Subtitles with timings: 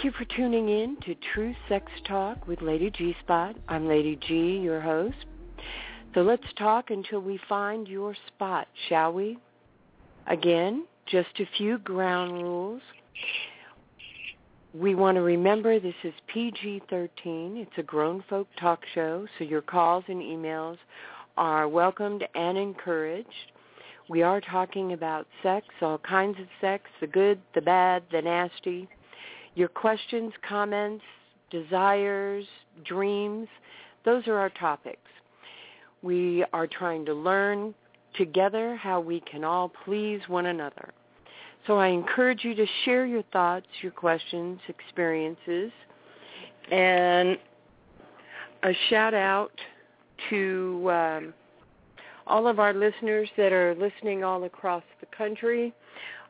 [0.00, 3.54] Thank you for tuning in to Tru Sex Talk with Lady G Spot.
[3.68, 5.26] I'm Lady G, your host.
[6.14, 9.36] So let's talk until we find your spot, shall we?
[10.26, 12.80] Again, just a few ground rules.
[14.72, 17.58] We want to remember this is PG-13.
[17.58, 20.78] It's a grown folk talk show, so your calls and emails
[21.36, 23.52] are welcomed and encouraged.
[24.08, 28.88] We are talking about sex, all kinds of sex, the good, the bad, the nasty.
[29.54, 31.04] Your questions, comments,
[31.50, 32.44] desires,
[32.84, 33.48] dreams,
[34.04, 34.98] those are our topics.
[36.02, 37.74] We are trying to learn
[38.14, 40.92] together how we can all please one another.
[41.66, 45.70] So I encourage you to share your thoughts, your questions, experiences,
[46.70, 47.38] and
[48.62, 49.52] a shout out
[50.30, 51.34] to um,
[52.26, 55.74] all of our listeners that are listening all across the country,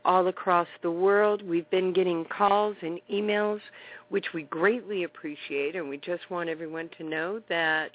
[0.04, 1.42] all across the world.
[1.42, 3.60] We've been getting calls and emails,
[4.08, 7.90] which we greatly appreciate, and we just want everyone to know that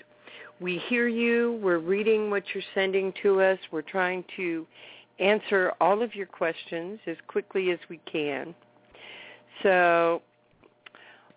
[0.60, 1.60] we hear you.
[1.62, 3.60] We're reading what you're sending to us.
[3.72, 4.66] We're trying to
[5.20, 8.54] answer all of your questions as quickly as we can.
[9.64, 10.22] So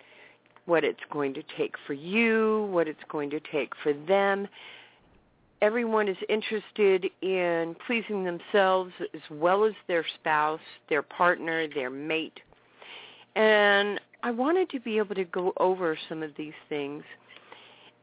[0.67, 4.49] what it's going to take for you, what it's going to take for them,
[5.63, 12.41] everyone is interested in pleasing themselves as well as their spouse, their partner, their mate.
[13.37, 17.03] And I wanted to be able to go over some of these things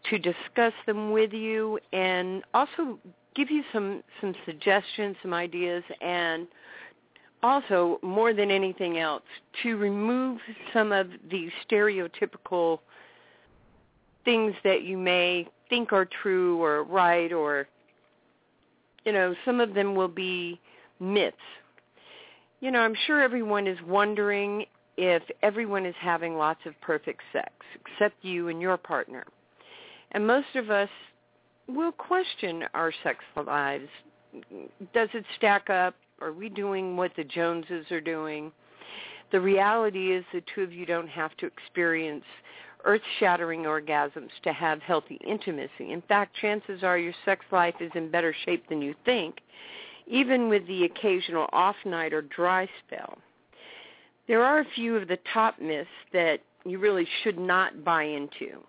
[0.10, 3.00] to discuss them with you and also
[3.36, 6.48] give you some some suggestions, some ideas and
[7.44, 9.24] also more than anything else
[9.64, 10.40] to remove
[10.74, 12.80] some of the stereotypical
[14.24, 17.68] things that you may think are true or right or
[19.06, 20.60] you know some of them will be
[21.00, 21.36] myths.
[22.60, 24.66] You know i'm sure everyone is wondering
[25.04, 29.26] if everyone is having lots of perfect sex except you and your partner
[30.12, 30.90] and most of us
[31.68, 33.18] will question our sex
[33.48, 33.88] lives
[34.94, 38.52] does it stack up are we doing what the joneses are doing
[39.32, 42.24] the reality is the two of you don't have to experience
[42.86, 45.92] earth-shattering orgasms to have healthy intimacy.
[45.92, 49.40] In fact, chances are your sex life is in better shape than you think,
[50.08, 53.18] even with the occasional off night or dry spell.
[54.28, 58.64] There are a few of the top myths that you really should not buy into.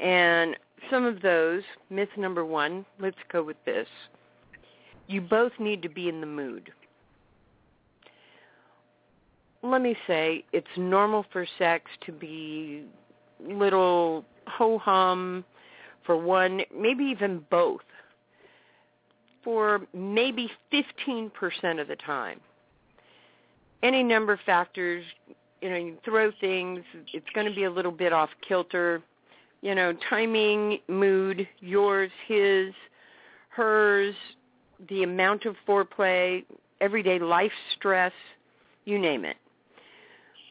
[0.00, 0.56] And
[0.90, 3.88] some of those, myth number one, let's go with this.
[5.06, 6.72] You both need to be in the mood
[9.64, 12.84] let me say it's normal for sex to be
[13.40, 15.44] little ho hum,
[16.04, 17.80] for one, maybe even both,
[19.42, 22.40] for maybe 15% of the time.
[23.84, 25.04] Any number of factors,
[25.60, 26.80] you know, you throw things,
[27.12, 29.02] it's going to be a little bit off kilter.
[29.60, 32.72] You know, timing, mood, yours, his,
[33.50, 34.14] hers,
[34.88, 36.44] the amount of foreplay,
[36.80, 38.12] everyday life stress,
[38.86, 39.36] you name it.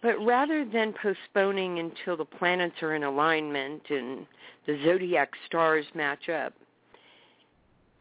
[0.03, 4.27] But rather than postponing until the planets are in alignment and
[4.67, 6.53] the zodiac stars match up,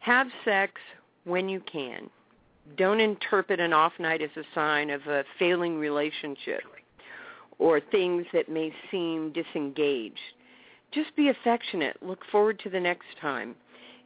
[0.00, 0.74] have sex
[1.24, 2.10] when you can.
[2.76, 6.62] Don't interpret an off night as a sign of a failing relationship
[7.58, 10.18] or things that may seem disengaged.
[10.92, 11.96] Just be affectionate.
[12.02, 13.54] Look forward to the next time.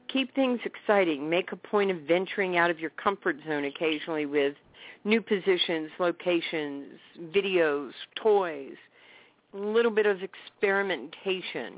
[0.08, 1.28] Keep things exciting.
[1.28, 4.54] Make a point of venturing out of your comfort zone occasionally with
[5.04, 6.98] new positions, locations,
[7.34, 8.76] videos, toys,
[9.54, 11.74] a little bit of experimentation.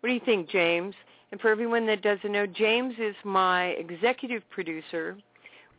[0.00, 0.94] What do you think, James?
[1.32, 5.16] And for everyone that doesn't know, James is my executive producer.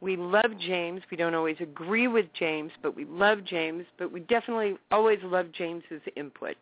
[0.01, 1.01] We love James.
[1.11, 3.85] We don't always agree with James, but we love James.
[3.99, 6.55] But we definitely always love James's input.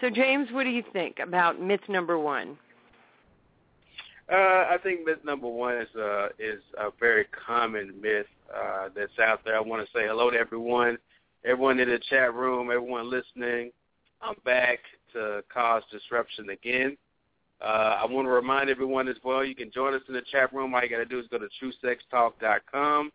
[0.00, 2.58] So, James, what do you think about myth number one?
[4.30, 9.18] Uh, I think myth number one is a is a very common myth uh, that's
[9.18, 9.56] out there.
[9.56, 10.98] I want to say hello to everyone,
[11.44, 13.72] everyone in the chat room, everyone listening.
[14.22, 14.78] I'm back
[15.14, 16.96] to cause disruption again.
[17.62, 20.52] Uh, I want to remind everyone as well, you can join us in the chat
[20.52, 20.74] room.
[20.74, 23.10] All you got to do is go to trusextalk.com,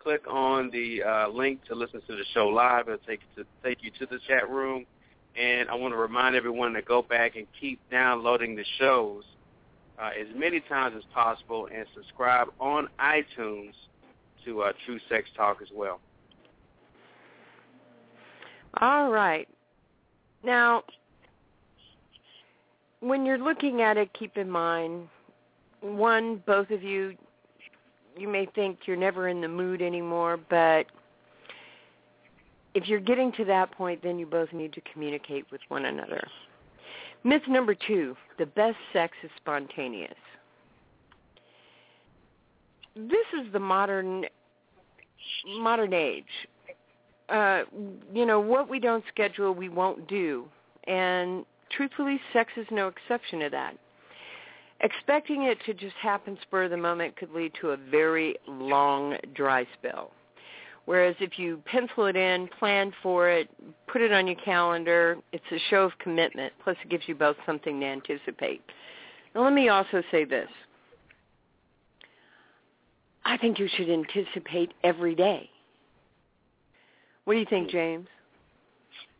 [0.00, 2.88] click on the uh, link to listen to the show live.
[2.88, 4.86] It'll take to take you to the chat room.
[5.40, 9.22] And I want to remind everyone to go back and keep downloading the shows
[10.00, 13.72] uh, as many times as possible and subscribe on iTunes
[14.44, 16.00] to uh, Tru Sex Talk as well.
[18.80, 19.48] All right.
[20.42, 20.84] Now,
[23.06, 25.08] when you're looking at it, keep in mind,
[25.80, 27.14] one, both of you,
[28.16, 30.86] you may think you're never in the mood anymore, but
[32.74, 36.26] if you're getting to that point, then you both need to communicate with one another.
[37.22, 40.14] Myth number two, the best sex is spontaneous.
[42.94, 44.24] This is the modern
[45.58, 46.24] modern age.
[47.28, 47.62] Uh,
[48.12, 50.46] you know, what we don't schedule, we won't do.
[50.86, 51.44] And
[51.76, 53.76] truthfully, sex is no exception to that.
[54.80, 59.16] Expecting it to just happen spur of the moment could lead to a very long
[59.34, 60.12] dry spell.
[60.84, 63.48] Whereas if you pencil it in, plan for it,
[63.88, 66.52] put it on your calendar, it's a show of commitment.
[66.62, 68.62] Plus it gives you both something to anticipate.
[69.34, 70.48] Now let me also say this.
[73.24, 75.50] I think you should anticipate every day.
[77.24, 78.06] What do you think, James?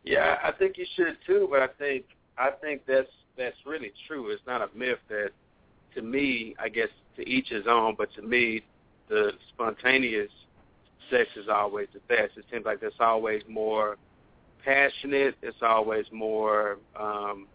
[0.04, 2.04] Yeah, I think you should too, but I think
[2.38, 4.30] I think that's that's really true.
[4.30, 5.30] It's not a myth that
[5.94, 8.62] to me, I guess to each his own, but to me
[9.08, 10.30] the spontaneous
[11.10, 12.36] sex is always the best.
[12.36, 13.96] It seems like there's always more
[14.64, 15.36] passionate.
[15.42, 17.46] It's always more um,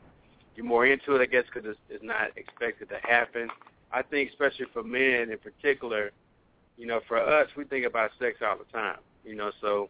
[0.56, 3.50] you're more into it, I guess, because it's, it's not expected to happen.
[3.92, 6.12] I think, especially for men in particular,
[6.78, 8.98] you know, for us, we think about sex all the time.
[9.24, 9.90] You know, so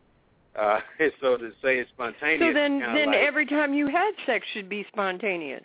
[0.58, 0.80] uh,
[1.22, 2.50] so to say it's spontaneous.
[2.50, 5.64] So then, then like, every time you had sex should be spontaneous.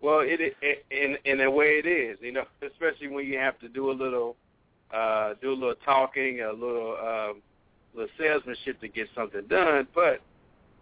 [0.00, 2.18] Well, it, it in in a way it is.
[2.20, 4.36] You know, especially when you have to do a little
[4.92, 7.42] uh, do a little talking, a little um,
[7.94, 9.86] little salesmanship to get something done.
[9.94, 10.20] But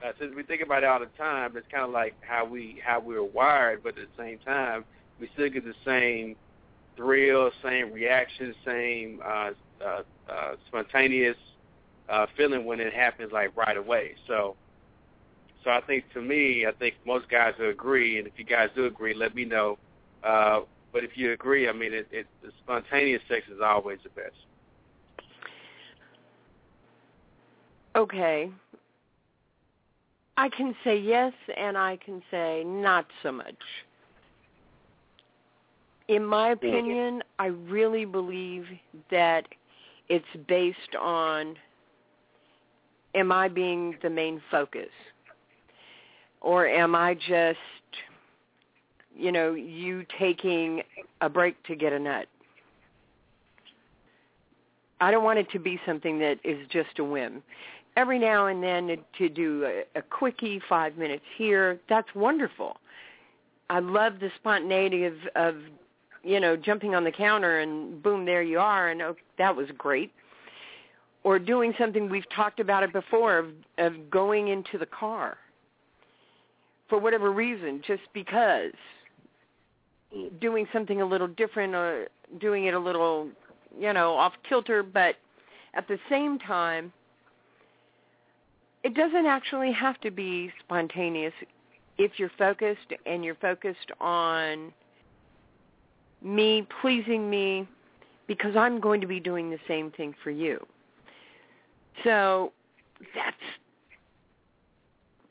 [0.03, 2.81] uh, since we think about it all the time, it's kind of like how we
[2.83, 3.83] how we are wired.
[3.83, 4.85] But at the same time,
[5.21, 6.35] we still get the same
[6.97, 9.51] thrill, same reaction, same uh,
[9.85, 11.37] uh, uh, spontaneous
[12.11, 14.15] uh, feeling when it happens like right away.
[14.27, 14.57] So.
[15.63, 18.71] So I think to me, I think most guys will agree, and if you guys
[18.75, 19.77] do agree, let me know.
[20.25, 24.09] Uh, but if you agree, I mean, it, it, the spontaneous sex is always the
[24.11, 24.37] best.
[27.95, 28.51] Okay.
[30.37, 33.63] I can say yes and I can say not so much.
[36.09, 38.67] In my opinion, I really believe
[39.11, 39.47] that
[40.09, 41.57] it's based on
[43.15, 44.91] am I being the main focus?
[46.41, 47.59] Or am I just
[49.21, 50.83] you know, you taking
[51.21, 52.27] a break to get a nut.
[55.01, 57.43] I don't want it to be something that is just a whim.
[57.97, 62.79] Every now and then to do a, a quickie, five minutes here, that's wonderful.
[63.69, 65.57] I love the spontaneity of, of,
[66.23, 69.69] you know, jumping on the counter and boom, there you are, and oh, that was
[69.77, 70.13] great.
[71.23, 73.47] Or doing something we've talked about it before of,
[73.79, 75.37] of going into the car
[76.89, 78.73] for whatever reason, just because
[80.41, 82.09] doing something a little different or
[82.41, 83.29] doing it a little,
[83.79, 85.17] you know, off kilter, but
[85.75, 86.93] at the same time,
[88.83, 91.35] it doesn't actually have to be spontaneous
[91.99, 94.73] if you're focused and you're focused on
[96.23, 97.69] me pleasing me
[98.27, 100.65] because I'm going to be doing the same thing for you.
[102.05, 102.53] So
[103.15, 103.37] that's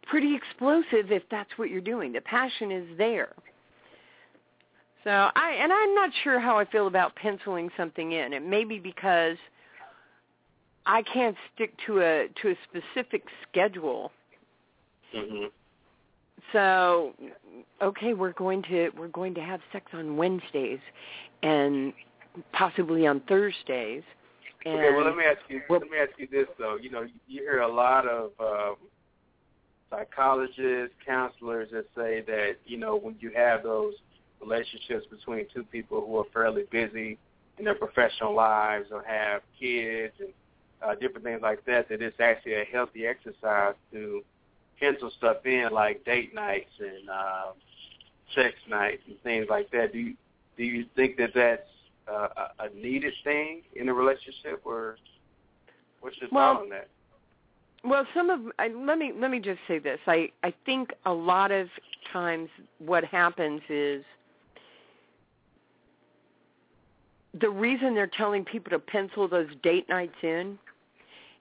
[0.03, 2.11] pretty explosive if that's what you're doing.
[2.11, 3.33] The passion is there.
[5.03, 8.33] So I and I'm not sure how I feel about penciling something in.
[8.33, 9.37] It may be because
[10.85, 14.11] I can't stick to a to a specific schedule.
[15.15, 15.45] Mm-hmm.
[16.51, 17.13] So
[17.81, 20.79] okay, we're going to we're going to have sex on Wednesdays
[21.43, 21.93] and
[22.51, 24.03] possibly on Thursdays.
[24.65, 26.77] And okay, well let me ask you let me ask you this though.
[26.81, 28.75] You know, you hear a lot of um
[29.89, 33.93] psychologists, counselors that say that, you know, when you have those
[34.41, 37.17] relationships between two people who are fairly busy
[37.57, 40.29] in their professional lives or have kids and
[40.81, 44.21] uh, different things like that, that it's actually a healthy exercise to
[44.79, 47.51] pencil stuff in like date nights and uh,
[48.33, 49.91] sex nights and things like that.
[49.91, 50.13] Do you
[50.57, 51.67] do you think that that's
[52.11, 52.27] uh,
[52.59, 54.97] a, a needed thing in a relationship, or
[56.01, 56.87] what's your Well, thought on that?
[57.83, 59.99] Well, some of I, let me let me just say this.
[60.07, 61.67] I I think a lot of
[62.11, 62.49] times
[62.79, 64.03] what happens is
[67.39, 70.57] the reason they're telling people to pencil those date nights in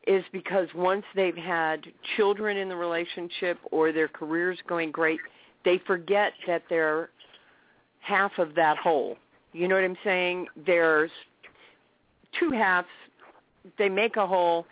[0.06, 1.80] is because once they've had
[2.16, 5.20] children in the relationship or their career's going great,
[5.64, 7.10] they forget that they're
[8.00, 9.16] half of that whole.
[9.52, 10.46] You know what I'm saying?
[10.66, 11.10] There's
[12.38, 12.88] two halves.
[13.78, 14.66] They make a whole.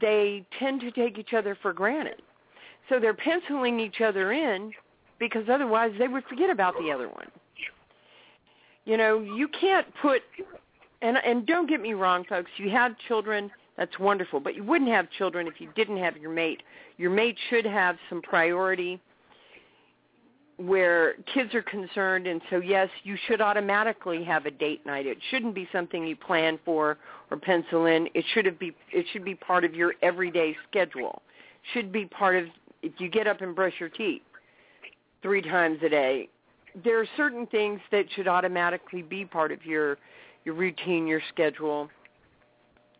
[0.00, 2.22] They tend to take each other for granted.
[2.88, 4.72] So they're penciling each other in
[5.18, 7.28] because otherwise they would forget about the other one.
[8.84, 10.22] You know, you can't put
[11.02, 14.90] and and don't get me wrong folks, you have children, that's wonderful, but you wouldn't
[14.90, 16.62] have children if you didn't have your mate.
[16.96, 19.00] Your mate should have some priority
[20.58, 25.06] where kids are concerned and so yes, you should automatically have a date night.
[25.06, 26.96] It shouldn't be something you plan for
[27.30, 28.08] or pencil in.
[28.14, 31.22] It should be it should be part of your everyday schedule.
[31.74, 32.46] Should be part of
[32.82, 34.22] if you get up and brush your teeth
[35.22, 36.28] three times a day,
[36.84, 39.98] there are certain things that should automatically be part of your
[40.44, 41.90] your routine, your schedule.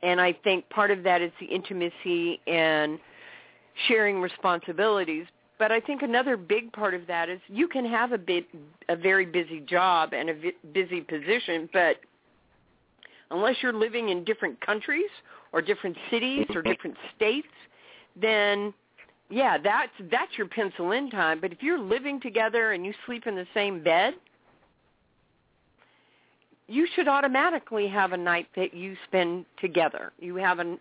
[0.02, 2.98] And I think part of that is the intimacy and
[3.88, 5.26] sharing responsibilities.
[5.58, 8.46] But I think another big part of that is you can have a bit
[8.88, 10.34] a very busy job and a
[10.72, 11.96] busy position, but
[13.30, 15.10] unless you're living in different countries
[15.52, 17.48] or different cities or different states,
[18.20, 18.72] then
[19.30, 21.40] yeah, that's that's your pencil in time.
[21.40, 24.14] But if you're living together and you sleep in the same bed,
[26.68, 30.12] you should automatically have a night that you spend together.
[30.18, 30.78] You have an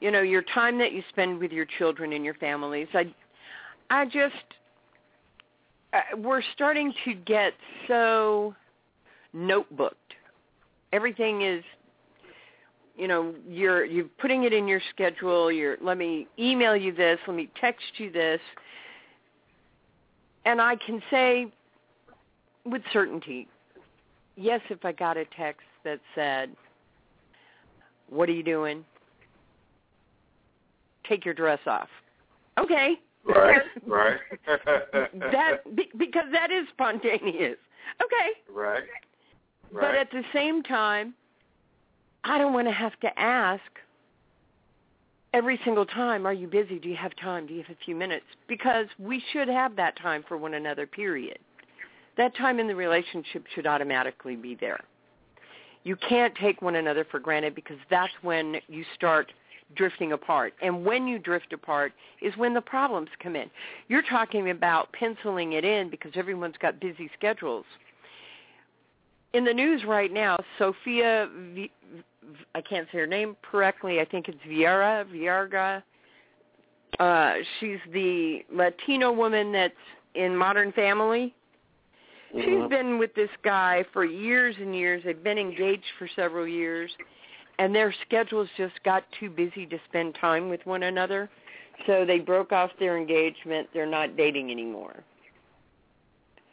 [0.00, 2.88] you know, your time that you spend with your children and your families.
[2.92, 3.14] I
[3.90, 4.34] I just
[5.92, 7.52] uh, we're starting to get
[7.86, 8.54] so
[9.34, 9.92] notebooked.
[10.92, 11.62] Everything is
[12.96, 17.18] you know you're you're putting it in your schedule you're let me email you this
[17.26, 18.40] let me text you this.
[20.46, 21.46] And i can say
[22.64, 23.48] with certainty
[24.36, 26.50] yes if i got a text that said
[28.10, 28.84] what are you doing?
[31.08, 31.88] Take your dress off.
[32.58, 34.18] Okay Right, right.
[34.46, 37.56] that be, because that is spontaneous
[38.02, 38.82] okay right,
[39.72, 39.80] right.
[39.80, 41.14] but at the same time
[42.24, 43.62] I don't want to have to ask
[45.34, 46.78] every single time, are you busy?
[46.78, 47.46] Do you have time?
[47.46, 48.24] Do you have a few minutes?
[48.48, 51.38] Because we should have that time for one another, period.
[52.16, 54.80] That time in the relationship should automatically be there.
[55.82, 59.32] You can't take one another for granted because that's when you start
[59.76, 60.54] drifting apart.
[60.62, 61.92] And when you drift apart
[62.22, 63.50] is when the problems come in.
[63.88, 67.64] You're talking about penciling it in because everyone's got busy schedules.
[69.32, 71.70] In the news right now, Sofia v-
[72.54, 74.00] I can't say her name correctly.
[74.00, 75.82] I think it's Viera, Vierga.
[77.00, 79.74] Uh, she's the Latino woman that's
[80.14, 81.34] in Modern Family.
[82.32, 85.02] She's been with this guy for years and years.
[85.04, 86.90] They've been engaged for several years,
[87.58, 91.30] and their schedules just got too busy to spend time with one another.
[91.86, 93.68] So they broke off their engagement.
[93.72, 95.02] They're not dating anymore.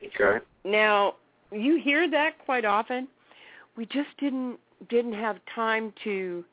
[0.04, 0.44] Okay.
[0.64, 1.16] Now,
[1.52, 3.08] you hear that quite often.
[3.76, 4.58] We just didn't
[4.90, 6.44] didn't have time to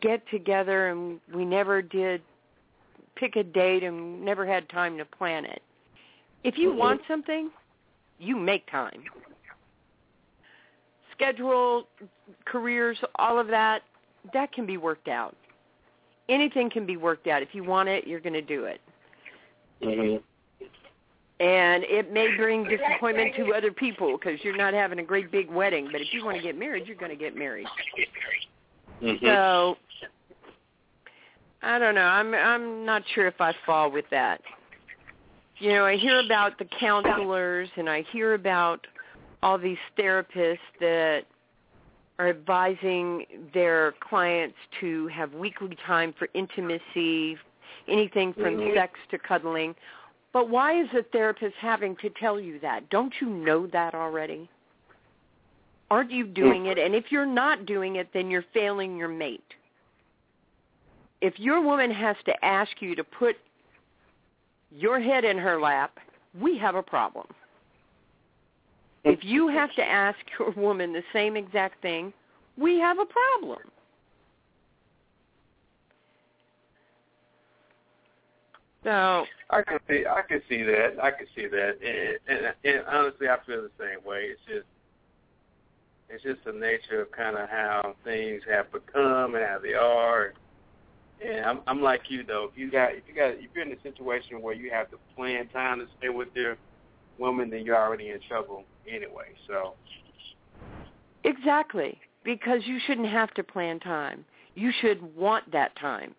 [0.00, 2.20] get together and we never did
[3.14, 5.62] pick a date and never had time to plan it.
[6.42, 6.76] If you Mhm.
[6.76, 7.52] want something,
[8.18, 9.04] you make time.
[11.20, 11.86] Schedule,
[12.46, 13.82] careers, all of that,
[14.32, 15.36] that can be worked out.
[16.28, 17.42] Anything can be worked out.
[17.42, 18.80] If you want it, you're going to do it.
[19.82, 20.16] Mm-hmm.
[21.40, 25.50] And it may bring disappointment to other people because you're not having a great big
[25.50, 25.88] wedding.
[25.90, 27.66] But if you want to get married, you're going to get married.
[29.02, 29.24] Mm-hmm.
[29.24, 29.76] So
[31.62, 32.02] I don't know.
[32.02, 34.42] I'm I'm not sure if I fall with that.
[35.58, 38.86] You know, I hear about the counselors and I hear about
[39.42, 41.24] all these therapists that
[42.18, 47.38] are advising their clients to have weekly time for intimacy,
[47.88, 48.74] anything from Mhm.
[48.74, 49.74] sex to cuddling.
[50.32, 52.88] But why is a therapist having to tell you that?
[52.90, 54.48] Don't you know that already?
[55.90, 56.78] Aren't you doing it?
[56.78, 59.54] And if you're not doing it, then you're failing your mate.
[61.20, 63.36] If your woman has to ask you to put
[64.70, 65.98] your head in her lap,
[66.38, 67.26] we have a problem.
[69.04, 72.12] If you have to ask your woman the same exact thing,
[72.58, 73.60] we have a problem.
[78.82, 80.96] So, I can see I can see that.
[81.02, 81.76] I can see that.
[81.84, 84.28] And, and, and honestly I feel the same way.
[84.30, 84.66] It's just
[86.08, 90.32] it's just the nature of kind of how things have become and how they are.
[91.24, 92.48] And I'm I'm like you though.
[92.50, 94.96] If you got if you got if you're in a situation where you have to
[95.14, 96.56] plan time to spend with your
[97.20, 99.26] woman, then you're already in trouble anyway.
[99.46, 99.74] So
[101.24, 104.24] exactly, because you shouldn't have to plan time.
[104.54, 106.14] You should want that time.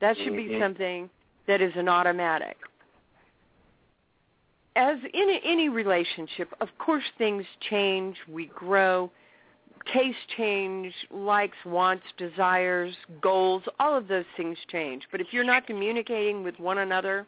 [0.00, 0.60] That should be Mhm.
[0.60, 1.10] something
[1.46, 2.58] that is an automatic.
[4.74, 9.10] As in any relationship, of course things change, we grow,
[9.86, 15.08] tastes change, likes, wants, desires, goals, all of those things change.
[15.10, 17.26] But if you're not communicating with one another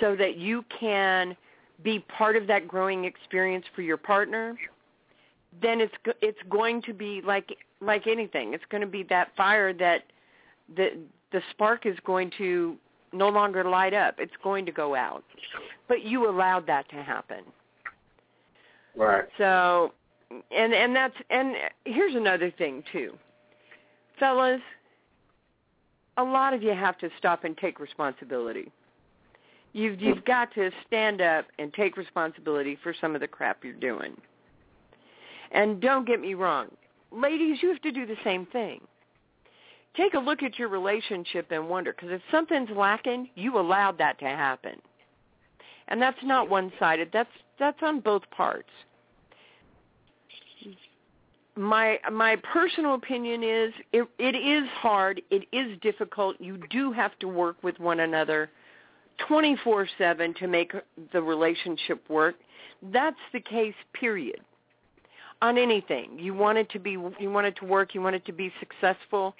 [0.00, 1.36] so that you can
[1.82, 4.56] be part of that growing experience for your partner,
[5.60, 8.54] then it's it's going to be like like anything.
[8.54, 10.04] It's going to be that fire that
[10.74, 10.98] the
[11.32, 12.76] the spark is going to
[13.12, 14.16] no longer light up.
[14.18, 15.24] It's going to go out.
[15.88, 17.44] But you allowed that to happen.
[18.96, 19.24] right.
[19.38, 19.92] So
[20.50, 21.54] and and that's and
[21.84, 23.12] here's another thing too.
[24.18, 24.60] Fellas,
[26.16, 28.70] a lot of you have to stop and take responsibility.
[29.72, 33.72] You've you've got to stand up and take responsibility for some of the crap you're
[33.74, 34.20] doing.
[35.50, 36.68] And don't get me wrong.
[37.10, 38.80] Ladies, you have to do the same thing.
[39.96, 44.18] Take a look at your relationship and wonder because if something's lacking, you allowed that
[44.20, 44.80] to happen.
[45.88, 47.10] And that's not one-sided.
[47.12, 48.70] That's that's on both parts
[51.56, 57.18] my my personal opinion is it, it is hard it is difficult you do have
[57.18, 58.50] to work with one another
[59.18, 60.72] 24/7 to make
[61.12, 62.36] the relationship work
[62.90, 64.40] that's the case period.
[65.40, 66.18] On anything.
[66.18, 68.52] You want it to be you want it to work you want it to be
[68.60, 69.34] successful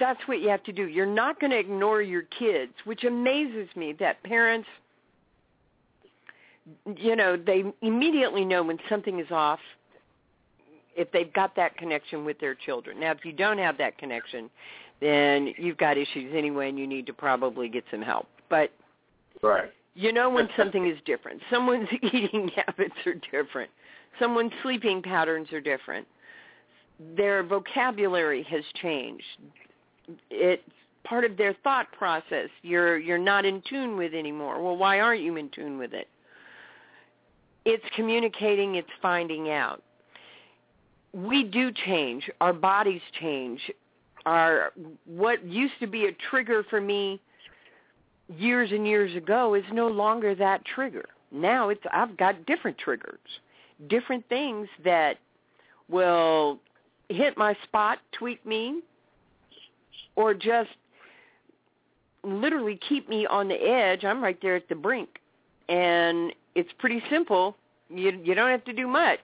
[0.00, 0.88] that's what you have to do.
[0.88, 4.68] You're not going to ignore your kids which amazes me that parents
[6.96, 9.60] you know they immediately know when something is off
[10.96, 13.00] if they've got that connection with their children.
[13.00, 14.50] Now, if you don't have that connection,
[15.02, 18.28] then you've got issues anyway, and you need to probably get some help.
[18.48, 18.70] But
[19.42, 19.72] Right.
[19.94, 21.40] you know when something is different.
[21.50, 23.70] Someone's eating habits are different.
[24.18, 26.06] Someone's sleeping patterns are different.
[27.16, 29.24] Their vocabulary has changed.
[30.30, 30.62] It's
[31.04, 32.48] part of their thought process.
[32.62, 34.62] You're you're not in tune with anymore.
[34.62, 36.08] Well, why aren't you in tune with it?
[37.64, 39.82] It's communicating, it's finding out
[41.12, 42.30] we do change.
[42.40, 43.60] Our bodies change.
[44.26, 44.72] Our
[45.04, 47.20] what used to be a trigger for me
[48.28, 51.06] years and years ago is no longer that trigger.
[51.30, 53.18] Now it's I've got different triggers,
[53.88, 55.18] different things that
[55.88, 56.58] will
[57.08, 58.80] hit my spot, tweak me,
[60.16, 60.70] or just
[62.22, 64.04] literally keep me on the edge.
[64.04, 65.08] I'm right there at the brink.
[65.68, 67.56] And it's pretty simple.
[67.88, 69.20] You you don't have to do much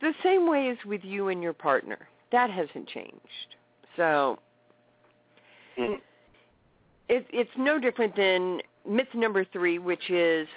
[0.00, 1.98] the same way as with you and your partner.
[2.32, 3.56] That hasn't changed.
[3.96, 4.38] So
[5.78, 6.00] Mm.
[7.08, 10.48] it, it's no different than myth number three, which is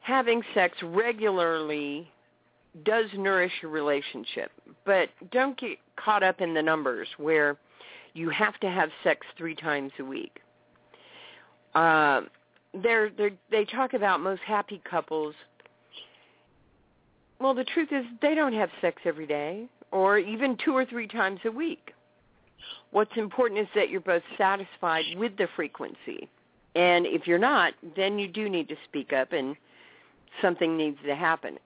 [0.00, 2.08] having sex regularly
[2.84, 4.50] does nourish your relationship.
[4.84, 7.56] But don't get caught up in the numbers where
[8.14, 10.40] you have to have sex three times a week.
[11.74, 12.22] Uh,
[12.82, 15.34] they're, they're, they talk about most happy couples
[17.42, 21.06] well, the truth is they don't have sex every day or even two or three
[21.06, 21.92] times a week.
[22.90, 26.28] What's important is that you're both satisfied with the frequency.
[26.74, 29.56] And if you're not, then you do need to speak up and
[30.40, 31.58] something needs to happen.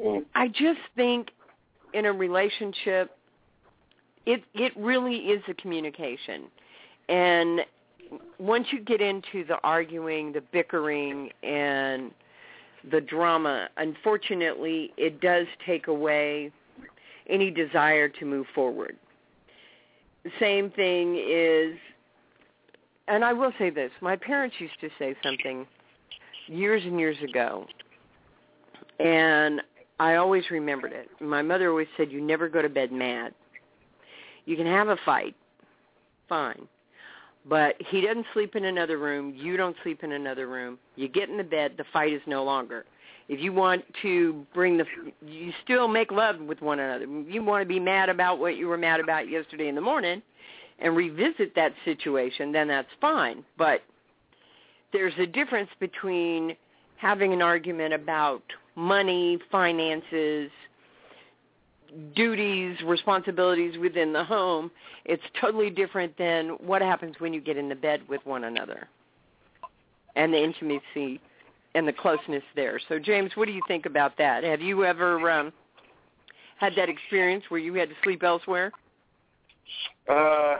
[0.00, 0.24] Mm.
[0.34, 1.28] I just think
[1.92, 3.16] in a relationship,
[4.26, 6.44] it it really is a communication,
[7.08, 7.60] and
[8.38, 12.10] once you get into the arguing, the bickering, and
[12.90, 16.52] the drama, unfortunately, it does take away
[17.28, 18.96] any desire to move forward.
[20.40, 21.76] Same thing is,
[23.06, 25.66] and I will say this: my parents used to say something
[26.46, 27.66] years and years ago,
[28.98, 29.62] and
[30.00, 31.08] I always remembered it.
[31.20, 33.34] My mother always said, "You never go to bed mad.
[34.44, 35.34] You can have a fight,
[36.28, 36.68] fine,
[37.46, 39.34] but he doesn't sleep in another room.
[39.36, 40.78] You don't sleep in another room.
[40.96, 41.74] You get in the bed.
[41.76, 42.84] The fight is no longer.
[43.28, 44.86] If you want to bring the,
[45.26, 47.04] you still make love with one another.
[47.04, 50.22] You want to be mad about what you were mad about yesterday in the morning,
[50.78, 52.52] and revisit that situation.
[52.52, 53.44] Then that's fine.
[53.58, 53.82] But
[54.92, 56.56] there's a difference between
[56.96, 58.42] having an argument about
[58.74, 60.50] money, finances,
[62.14, 64.70] duties, responsibilities within the home,
[65.04, 68.88] it's totally different than what happens when you get in the bed with one another
[70.16, 71.20] and the intimacy
[71.74, 72.80] and the closeness there.
[72.88, 74.44] So, James, what do you think about that?
[74.44, 75.52] Have you ever um,
[76.58, 78.72] had that experience where you had to sleep elsewhere?
[80.08, 80.12] Uh,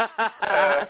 [0.00, 0.04] uh,
[0.40, 0.86] I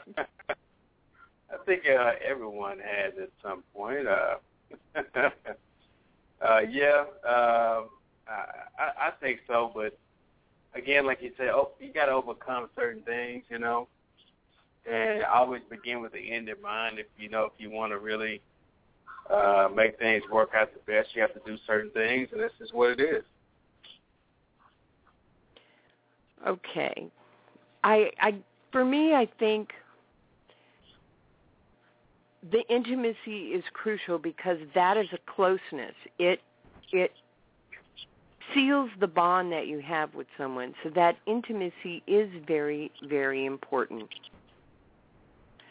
[1.67, 4.07] think uh, everyone has at some point.
[4.07, 4.37] Uh,
[6.41, 7.83] uh, yeah, uh,
[8.29, 9.71] I, I think so.
[9.75, 9.99] But
[10.75, 13.89] again, like you said, oh, you got to overcome certain things, you know,
[14.91, 16.99] and always begin with the end in mind.
[16.99, 18.41] If you know, if you want to really
[19.31, 22.53] uh, make things work out the best, you have to do certain things, and this
[22.61, 23.25] is what it is.
[26.47, 27.11] Okay,
[27.85, 28.35] I, I,
[28.71, 29.73] for me, I think
[32.51, 35.95] the intimacy is crucial because that is a closeness.
[36.19, 36.41] It
[36.93, 37.13] it
[38.53, 40.75] seals the bond that you have with someone.
[40.83, 44.09] So that intimacy is very very important.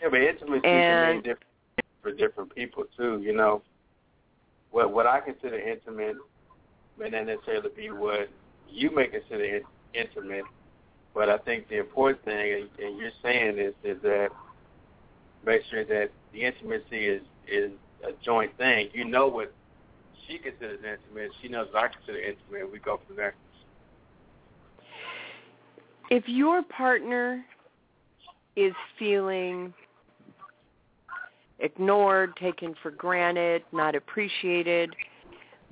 [0.02, 1.44] Yeah, but intimacy And- can mean different
[2.02, 3.22] for different people too.
[3.22, 3.62] You know,
[4.72, 6.18] what what I consider intimate
[6.98, 8.30] may not necessarily be what
[8.70, 10.46] you may consider in, intimate.
[11.14, 14.32] But I think the important thing, and- and you're saying is, is that
[15.46, 17.72] make sure that the intimacy is is
[18.04, 18.90] a joint thing.
[18.94, 19.54] You know what
[20.28, 21.32] she considers intimate.
[21.42, 22.72] She knows what I consider intimate.
[22.72, 23.36] We go from there.
[26.10, 27.44] If your partner
[28.56, 29.74] is feeling
[31.60, 34.96] ignored, taken for granted, not appreciated,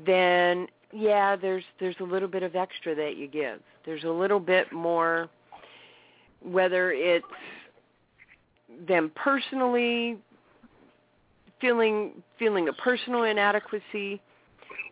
[0.06, 3.60] then yeah, there's there's a little bit of extra that you give.
[3.86, 5.30] There's a little bit more
[6.42, 7.26] whether it's
[8.88, 10.18] them personally
[11.62, 14.20] feeling feeling a personal inadequacy,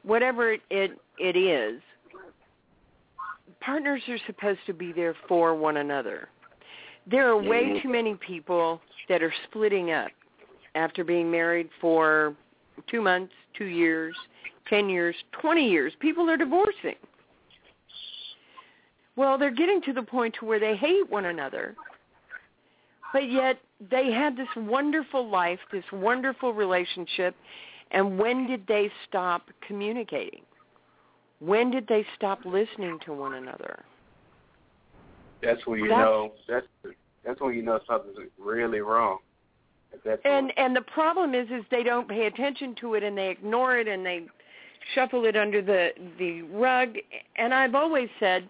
[0.03, 1.81] whatever it it, it is,
[3.59, 6.29] partners are supposed to be there for one another.
[7.09, 7.81] There are way mm-hmm.
[7.81, 8.79] too many people
[9.09, 10.11] that are splitting up
[10.75, 12.35] after being married for
[12.87, 14.15] two months, two years,
[14.69, 15.91] ten years, twenty years.
[15.99, 16.95] People are divorcing.
[19.15, 21.75] Well, they're getting to the point to where they hate one another,
[23.11, 27.35] but yet they had this wonderful life, this wonderful relationship,
[27.91, 30.41] and when did they stop communicating?
[31.39, 33.83] When did they stop listening to one another?
[35.41, 36.67] That's when you That's- know that's
[37.23, 39.19] that's when you know something's really wrong.
[39.93, 40.35] At that point.
[40.35, 43.77] And and the problem is is they don't pay attention to it and they ignore
[43.77, 44.25] it and they
[44.93, 46.95] shuffle it under the the rug
[47.37, 48.49] and I've always said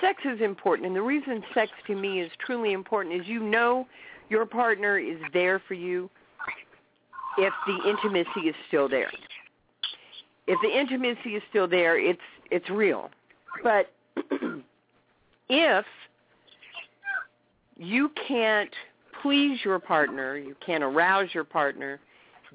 [0.00, 3.86] sex is important and the reason sex to me is truly important is you know
[4.32, 6.08] your partner is there for you
[7.36, 9.10] if the intimacy is still there.
[10.46, 12.18] If the intimacy is still there, it's
[12.50, 13.10] it's real.
[13.62, 13.92] But
[15.48, 15.84] if
[17.76, 18.70] you can't
[19.20, 22.00] please your partner, you can't arouse your partner,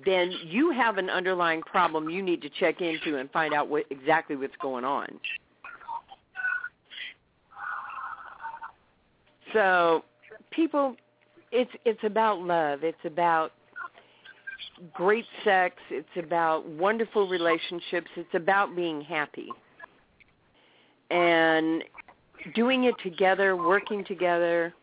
[0.03, 3.85] then you have an underlying problem you need to check into and find out what
[3.91, 5.07] exactly what's going on.
[9.53, 10.03] So,
[10.51, 10.97] people
[11.51, 12.83] it's it's about love.
[12.83, 13.51] It's about
[14.93, 15.75] great sex.
[15.89, 18.07] It's about wonderful relationships.
[18.15, 19.49] It's about being happy.
[21.09, 21.83] And
[22.53, 24.73] doing it together, working together,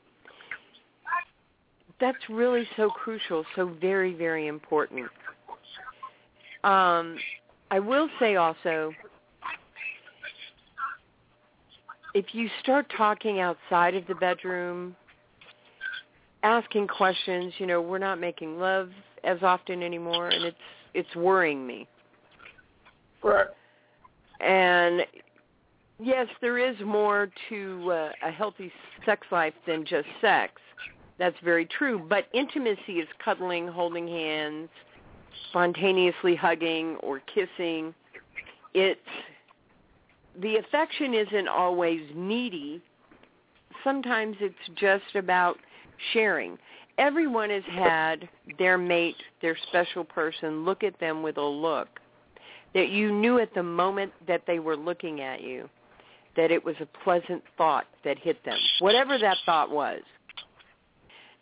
[2.01, 5.09] that's really so crucial, so very, very important.
[6.65, 7.17] Um,
[7.71, 8.93] I will say also,
[12.15, 14.97] if you start talking outside of the bedroom,
[16.45, 18.91] asking questions, you know, we're not making love
[19.25, 20.57] as often anymore, and it's
[20.93, 21.89] it's worrying me.
[23.23, 23.47] Right.
[24.41, 25.01] And
[25.99, 28.71] yes, there is more to uh, a healthy
[29.05, 30.53] sex life than just sex.
[31.19, 32.05] That's very true.
[32.09, 34.69] But intimacy is cuddling, holding hands,
[35.49, 37.95] spontaneously hugging or kissing.
[38.75, 39.01] It's
[40.41, 42.83] the affection isn't always needy.
[43.83, 45.57] Sometimes it's just about
[46.13, 46.59] sharing.
[46.99, 51.89] Everyone has had their mate, their special person, look at them with a look
[52.75, 55.69] that you knew at the moment that they were looking at you
[56.37, 60.01] that it was a pleasant thought that hit them, whatever that thought was.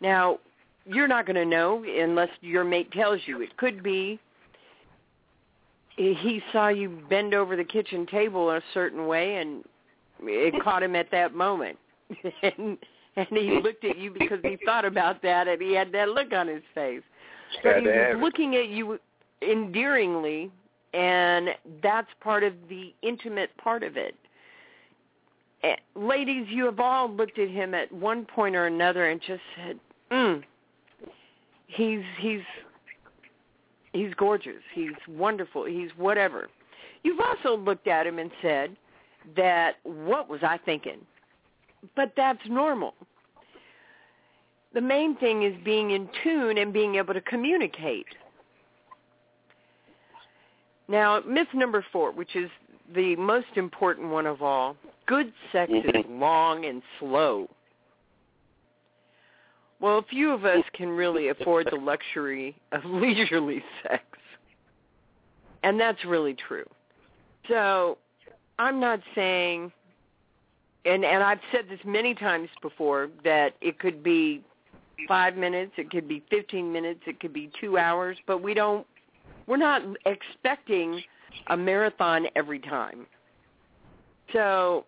[0.01, 0.39] Now,
[0.85, 3.41] you're not going to know unless your mate tells you.
[3.41, 4.19] It could be
[5.95, 9.63] he saw you bend over the kitchen table a certain way and
[10.23, 11.77] it caught him at that moment.
[12.43, 12.77] and
[13.15, 16.33] and he looked at you because he thought about that and he had that look
[16.33, 17.01] on his face.
[17.63, 18.99] But he was looking at you
[19.41, 20.51] endearingly
[20.93, 21.49] and
[21.81, 24.15] that's part of the intimate part of it.
[25.63, 29.41] Eh, ladies, you have all looked at him at one point or another and just
[29.55, 29.79] said,
[30.11, 30.43] "Mm,
[31.67, 32.41] he's he's
[33.93, 34.61] he's gorgeous.
[34.73, 35.65] He's wonderful.
[35.65, 36.49] He's whatever."
[37.03, 38.75] You've also looked at him and said
[39.35, 40.99] that, "What was I thinking?"
[41.95, 42.93] But that's normal.
[44.73, 48.07] The main thing is being in tune and being able to communicate.
[50.87, 52.49] Now, myth number four, which is
[52.93, 56.19] the most important one of all, good sex is Mm-hmm.
[56.19, 57.49] long and slow.
[59.79, 64.03] Well, a few of us can really afford the luxury of leisurely sex.
[65.61, 66.69] And that's really true.
[67.49, 67.97] So
[68.59, 69.71] I'm not saying,
[70.85, 74.43] and, and I've said this many times before, that it could be
[75.07, 78.85] five minutes, it could be 15 minutes, it could be two hours, but we don't,
[79.47, 81.01] we're not expecting
[81.47, 83.05] a marathon every time.
[84.31, 84.85] So,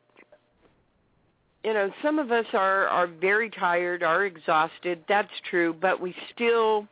[1.64, 5.04] you know, some of us are are very tired, are exhausted.
[5.10, 6.88] That's true, but we still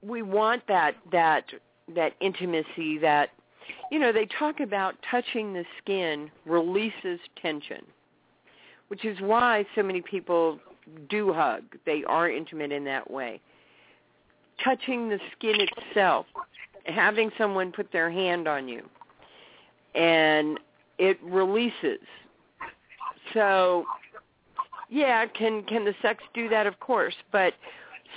[0.00, 1.44] we want that that
[1.94, 3.30] that intimacy that
[3.90, 7.84] you know, they talk about touching the skin releases tension,
[8.88, 10.58] which is why so many people
[11.08, 11.62] do hug.
[11.86, 13.40] They are intimate in that way.
[14.62, 16.26] Touching the skin itself,
[16.84, 18.82] having someone put their hand on you,
[19.94, 20.58] and
[20.98, 22.00] it releases.
[23.34, 23.84] So,
[24.88, 26.66] yeah, can can the sex do that?
[26.66, 27.54] Of course, but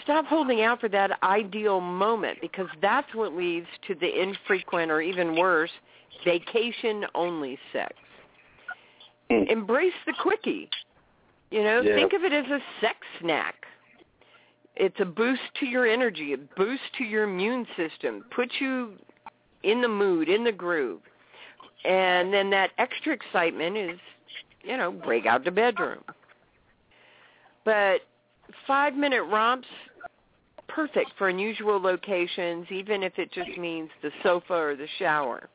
[0.04, 5.02] stop holding out for that ideal moment because that's what leads to the infrequent or
[5.02, 5.72] even worse,
[6.24, 7.94] vacation only sex.
[9.30, 9.44] Hmm.
[9.50, 10.70] Embrace the quickie.
[11.52, 11.96] You know, Yeah.
[11.96, 13.66] think of it as a sex snack.
[14.76, 19.00] It's a boost to your energy, a boost to your immune system, Puts you
[19.64, 21.02] in the mood, in the groove.
[21.86, 24.00] And then that extra excitement is,
[24.64, 26.04] you know, break out the bedroom.
[27.64, 28.02] But
[28.68, 29.68] five minute romps,
[30.68, 35.50] perfect for unusual locations, even if it just means the sofa or the shower.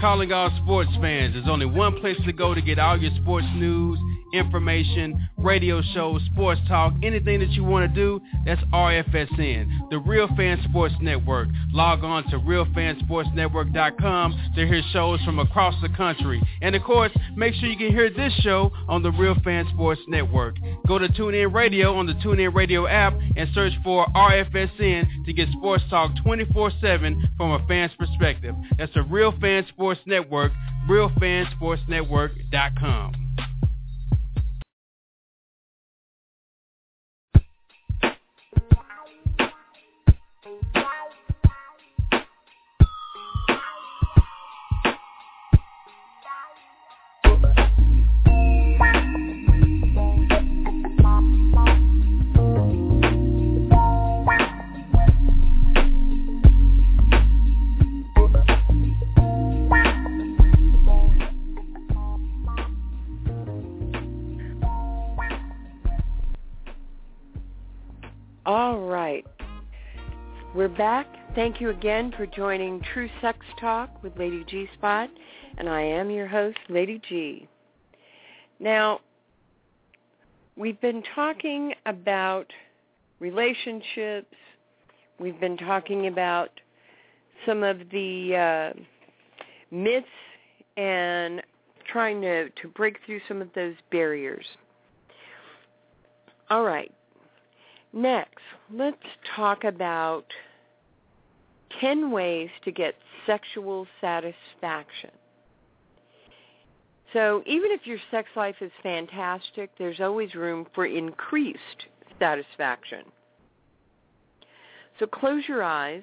[0.00, 1.34] Calling all sports fans.
[1.34, 3.98] There's only one place to go to get all your sports news,
[4.32, 10.28] information, radio shows, sports talk, anything that you want to do, that's RFSN, the Real
[10.36, 11.48] Fan Sports Network.
[11.72, 16.42] Log on to realfansportsnetwork.com to hear shows from across the country.
[16.60, 20.00] And of course, make sure you can hear this show on the Real Fan Sports
[20.08, 20.56] Network.
[20.86, 25.48] Go to TuneIn Radio on the TuneIn Radio app and search for RFSN to get
[25.50, 28.54] sports talk 24-7 from a fan's perspective.
[28.78, 30.52] That's the Real Fan Sports Network.
[30.88, 33.21] RealFanSportsNetwork.com.
[70.68, 71.06] back.
[71.34, 75.08] Thank you again for joining Tru Sex Talk with Lady G Spot,
[75.58, 77.48] and I am your host, Lady G.
[78.60, 79.00] Now,
[80.56, 82.46] we've been talking about
[83.20, 84.34] relationships.
[85.18, 86.50] We've been talking about
[87.46, 88.80] some of the uh,
[89.70, 90.06] myths
[90.76, 91.42] and
[91.90, 94.46] trying to, to break through some of those barriers.
[96.50, 96.92] All right.
[97.92, 98.96] Next, let's
[99.36, 100.24] talk about
[101.80, 102.94] 10 ways to get
[103.26, 105.10] sexual satisfaction.
[107.12, 111.86] So even if your sex life is fantastic, there's always room for increased
[112.18, 113.04] satisfaction.
[114.98, 116.02] So close your eyes.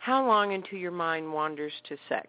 [0.00, 2.28] How long until your mind wanders to sex?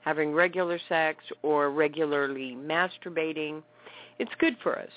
[0.00, 3.62] Having regular sex or regularly masturbating,
[4.18, 4.90] it's good for us.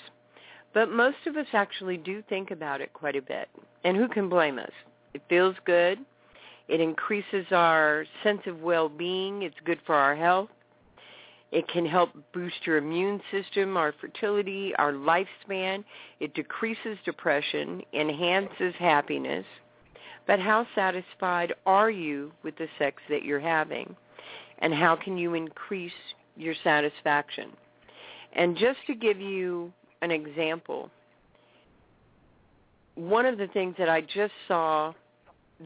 [0.72, 3.48] But most of us actually do think about it quite a bit.
[3.84, 4.70] And who can blame us?
[5.14, 5.98] It feels good.
[6.68, 9.42] It increases our sense of well-being.
[9.42, 10.50] It's good for our health.
[11.50, 15.82] It can help boost your immune system, our fertility, our lifespan.
[16.20, 19.44] It decreases depression, enhances happiness.
[20.28, 23.96] But how satisfied are you with the sex that you're having?
[24.60, 25.90] And how can you increase
[26.36, 27.50] your satisfaction?
[28.34, 30.90] And just to give you an example,
[32.94, 34.92] one of the things that I just saw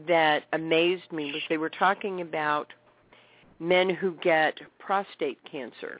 [0.07, 2.67] that amazed me was they were talking about
[3.59, 5.99] men who get prostate cancer.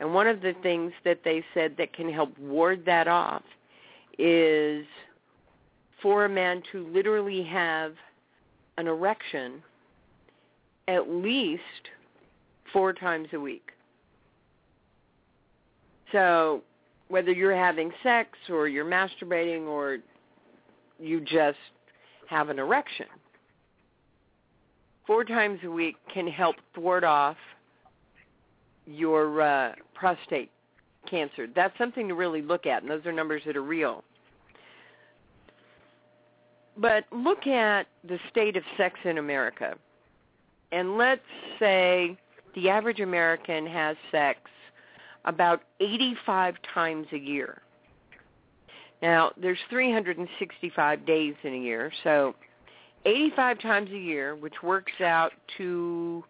[0.00, 3.42] And one of the things that they said that can help ward that off
[4.18, 4.86] is
[6.02, 7.94] for a man to literally have
[8.78, 9.62] an erection
[10.88, 11.62] at least
[12.72, 13.70] four times a week.
[16.12, 16.62] So
[17.10, 19.98] whether you're having sex or you're masturbating or
[20.98, 21.58] you just
[22.28, 23.06] have an erection,
[25.06, 27.36] four times a week can help thwart off
[28.86, 30.50] your uh, prostate
[31.08, 31.48] cancer.
[31.54, 34.04] That's something to really look at, and those are numbers that are real.
[36.76, 39.76] But look at the state of sex in America.
[40.70, 41.20] And let's
[41.58, 42.16] say
[42.54, 44.38] the average American has sex
[45.24, 47.62] about 85 times a year.
[49.02, 52.34] Now, there's 365 days in a year, so
[53.06, 56.22] 85 times a year, which works out to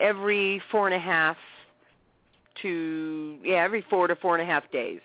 [0.00, 1.36] every four and a half
[2.62, 5.00] to, yeah, every four to four and a half days.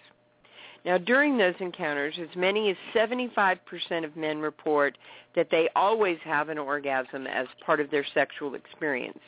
[0.86, 3.60] Now, during those encounters, as many as 75%
[4.04, 4.98] of men report
[5.36, 9.20] that they always have an orgasm as part of their sexual experience.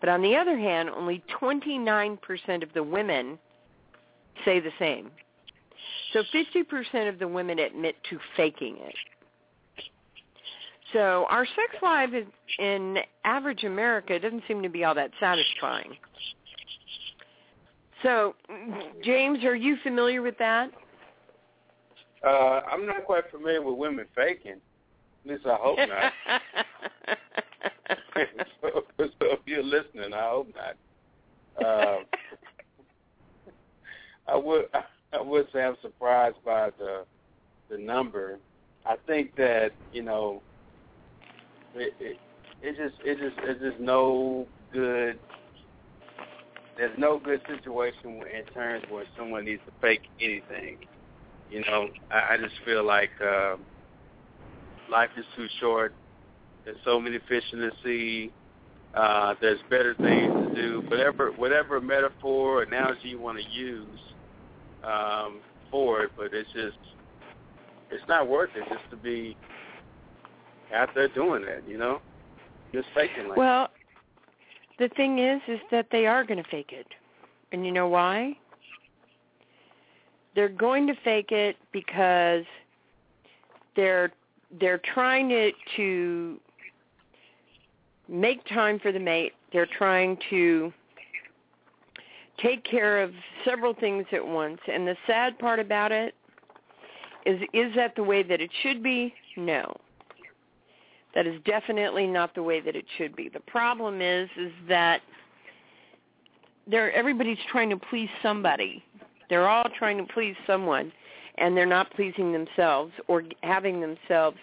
[0.00, 3.38] But on the other hand, only 29% of the women
[4.44, 5.10] say the same.
[6.12, 8.94] So 50% of the women admit to faking it.
[10.92, 12.10] So our sex life
[12.58, 15.96] in average America doesn't seem to be all that satisfying.
[18.02, 18.34] So,
[19.04, 20.70] James, are you familiar with that?
[22.26, 24.60] Uh, I'm not quite familiar with women faking.
[25.24, 26.12] At least I hope not.
[29.34, 31.64] if you're listening, I hope not.
[31.64, 31.98] Uh,
[34.28, 34.66] I would
[35.12, 37.04] I would say I'm surprised by the
[37.70, 38.38] the number.
[38.86, 40.42] I think that you know
[41.74, 42.16] it, it,
[42.62, 45.18] it just it just it's just no good.
[46.76, 50.78] There's no good situation in terms where someone needs to fake anything.
[51.50, 53.56] You know, I, I just feel like uh,
[54.90, 55.92] life is too short.
[56.64, 58.32] There's so many fish in the sea.
[58.94, 60.82] Uh, there's better things to do.
[60.88, 64.00] Whatever whatever metaphor or analogy you want to use
[64.82, 66.78] um, for it, but it's just
[67.90, 69.36] it's not worth it just to be
[70.74, 72.00] out there doing that, you know,
[72.72, 73.36] just faking like.
[73.36, 73.68] Well,
[74.78, 76.86] the thing is, is that they are going to fake it,
[77.52, 78.36] and you know why?
[80.34, 82.44] They're going to fake it because
[83.76, 84.12] they're
[84.58, 86.40] they're trying to to
[88.10, 89.32] make time for the mate.
[89.52, 90.72] They're trying to
[92.42, 93.12] take care of
[93.44, 94.60] several things at once.
[94.66, 96.14] And the sad part about it
[97.26, 99.14] is is that the way that it should be?
[99.36, 99.74] No.
[101.14, 103.28] That is definitely not the way that it should be.
[103.28, 105.02] The problem is is that
[106.66, 108.82] they're everybody's trying to please somebody.
[109.28, 110.92] They're all trying to please someone
[111.38, 114.36] and they're not pleasing themselves or having themselves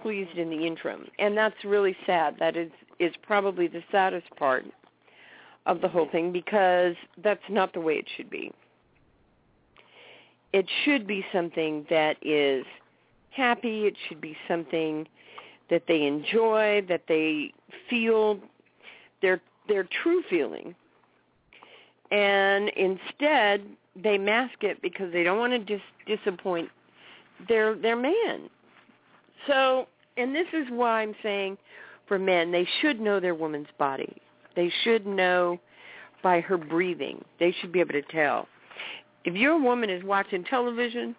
[0.00, 1.06] pleased in the interim.
[1.18, 2.36] And that's really sad.
[2.38, 4.64] That is is probably the saddest part
[5.66, 8.52] of the whole thing because that's not the way it should be.
[10.52, 12.64] It should be something that is
[13.30, 13.86] happy.
[13.86, 15.06] It should be something
[15.70, 17.52] that they enjoy, that they
[17.88, 18.38] feel
[19.22, 20.74] their their true feeling.
[22.10, 23.62] And instead,
[23.94, 26.68] they mask it because they don't want to dis- disappoint
[27.48, 28.50] their their man.
[29.46, 29.86] So,
[30.16, 31.56] and this is why I'm saying
[32.10, 34.16] for men, they should know their woman's body.
[34.56, 35.60] They should know
[36.24, 37.24] by her breathing.
[37.38, 38.48] They should be able to tell.
[39.24, 41.14] If your woman is watching television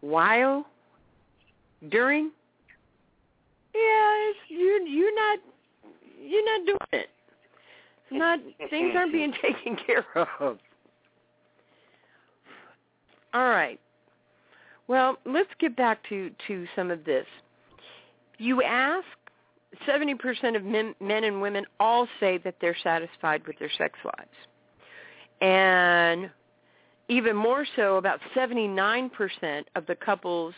[0.00, 0.66] while
[1.90, 2.32] during
[3.72, 5.38] yeah, you you're not
[6.20, 7.10] you're not doing it.
[8.10, 8.40] It's not
[8.70, 10.58] things aren't being taken care of.
[13.32, 13.78] All right.
[14.88, 17.26] Well, let's get back to to some of this.
[18.38, 19.06] You ask
[19.88, 24.30] 70% of men, men and women all say that they're satisfied with their sex lives.
[25.40, 26.30] And
[27.08, 29.10] even more so, about 79%
[29.76, 30.54] of the couples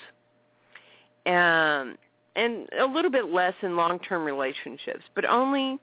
[1.27, 1.97] um,
[2.37, 5.79] and a little bit less in long-term relationships, but only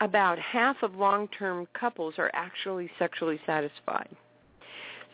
[0.00, 4.08] about half of long-term couples are actually sexually satisfied.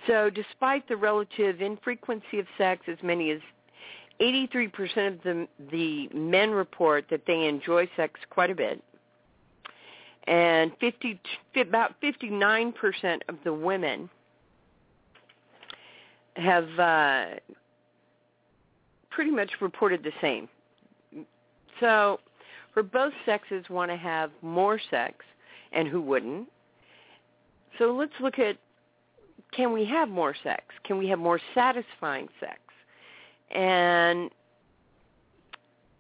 [0.07, 3.41] So despite the relative infrequency of sex, as many as
[4.23, 8.83] 83% of the, the men report that they enjoy sex quite a bit.
[10.29, 11.21] And 50,
[11.57, 14.09] about 59% of the women
[16.37, 17.25] have uh,
[19.11, 20.49] pretty much reported the same.
[21.81, 22.21] So
[22.73, 25.25] for both sexes want to have more sex,
[25.73, 26.49] and who wouldn't?
[27.79, 28.57] So let's look at
[29.53, 30.63] can we have more sex?
[30.85, 32.61] Can we have more satisfying sex?
[33.53, 34.31] And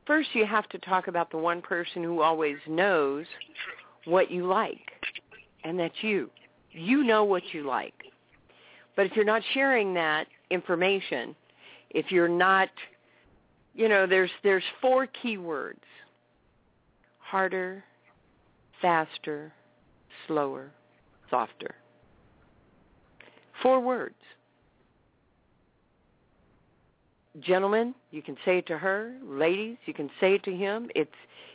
[0.06, 3.26] first you have to talk about the one person who always knows
[4.04, 4.90] what you like,
[5.64, 6.30] and that's you.
[6.70, 7.94] You know what you like.
[8.96, 11.36] But if you're not sharing that information,
[11.90, 12.68] if you're not
[13.74, 15.80] you know, there's there's four keywords.
[17.18, 17.82] Harder,
[18.82, 19.52] faster,
[20.26, 20.70] slower,
[21.30, 21.74] softer.
[23.62, 24.14] Four words.
[27.40, 29.14] Gentlemen, you can say it to her.
[29.24, 30.90] Ladies, you can say it to him.
[30.94, 31.10] It's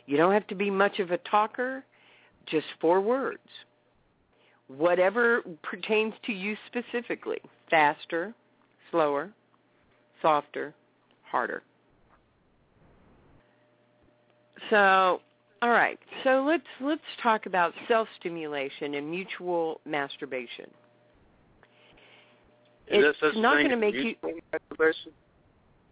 [0.06, 1.84] you don't have to be much of a talker,
[2.46, 3.38] just four words.
[4.66, 7.38] Whatever pertains to you specifically.
[7.70, 8.34] Faster,
[8.90, 9.30] slower,
[10.20, 10.74] softer,
[11.22, 11.62] harder.
[14.70, 15.20] So,
[15.62, 15.98] all right.
[16.24, 20.66] So let's let's talk about self-stimulation and mutual masturbation.
[22.88, 24.14] Is it's not going to make you.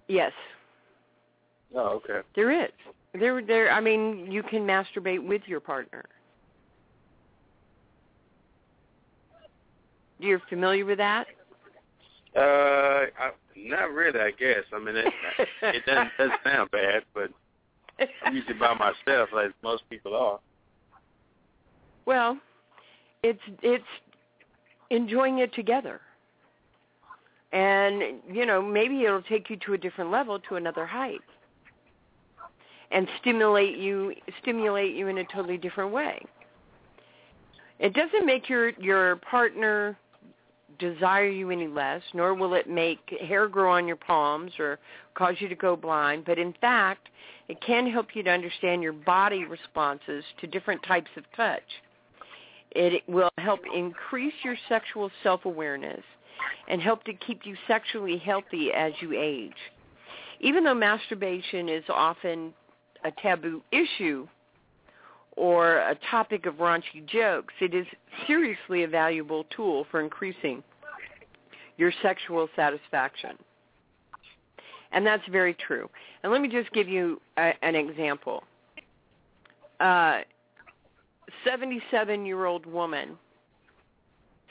[0.09, 0.33] Yes,
[1.75, 2.21] Oh, okay.
[2.35, 2.71] there is.
[3.19, 3.71] There, there.
[3.73, 6.05] I mean, you can masturbate with your partner.
[10.19, 11.27] You're familiar with that?
[12.35, 12.41] Uh,
[13.19, 14.21] I, not really.
[14.21, 14.65] I guess.
[14.73, 15.13] I mean, it
[15.63, 17.31] it doesn't doesn't sound bad, but
[18.25, 20.39] I'm usually by myself, like most people are.
[22.07, 22.39] Well,
[23.23, 23.85] it's it's
[24.91, 26.01] enjoying it together.
[27.53, 31.21] And you know, maybe it'll take you to a different level, to another height.
[32.91, 36.25] And stimulate you stimulate you in a totally different way.
[37.79, 39.97] It doesn't make your your partner
[40.79, 44.79] desire you any less, nor will it make hair grow on your palms or
[45.15, 47.09] cause you to go blind, but in fact,
[47.49, 51.63] it can help you to understand your body responses to different types of touch.
[52.73, 56.03] It will help increase your sexual self-awareness
[56.69, 59.57] and help to keep you sexually healthy as you age.
[60.41, 62.53] Even though masturbation is often
[63.05, 64.27] a taboo issue
[65.37, 67.87] or a topic of raunchy jokes, it is
[68.27, 70.63] seriously a valuable tool for increasing
[71.77, 73.37] your sexual satisfaction.
[74.93, 75.91] And that's very true.
[76.23, 78.45] And let me just give you a, an example.
[79.79, 80.21] Uh,
[81.47, 83.19] 77-year-old woman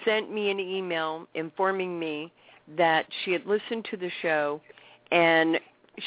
[0.06, 2.32] sent me an email informing me
[2.78, 4.62] that she had listened to the show
[5.12, 5.60] and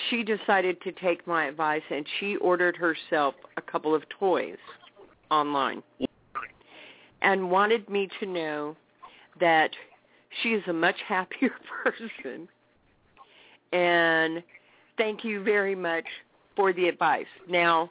[0.08, 4.56] she decided to take my advice and she ordered herself a couple of toys
[5.30, 5.82] online.
[7.20, 8.76] and wanted me to know
[9.40, 9.70] that
[10.42, 11.50] she is a much happier
[11.84, 12.48] person.
[13.72, 14.42] And
[14.96, 16.04] thank you very much
[16.54, 17.26] for the advice.
[17.48, 17.90] Now,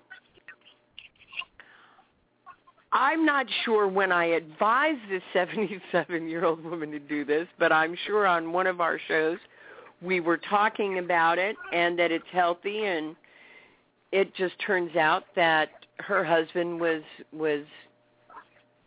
[2.93, 8.25] I'm not sure when I advised this 77-year-old woman to do this, but I'm sure
[8.25, 9.37] on one of our shows
[10.01, 13.15] we were talking about it and that it's healthy and
[14.11, 17.01] it just turns out that her husband was
[17.33, 17.63] was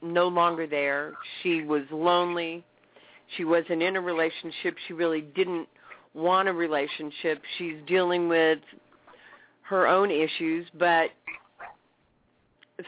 [0.02, 1.12] no longer there.
[1.42, 2.64] She was lonely.
[3.36, 4.76] She wasn't in a relationship.
[4.86, 5.68] She really didn't
[6.14, 7.42] want a relationship.
[7.58, 8.60] She's dealing with
[9.62, 11.10] her own issues, but